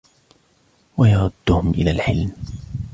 وَيَرُدُّهُمْ 0.97 1.69
إلَى 1.69 1.91
الْحِلْمِ 1.91 2.31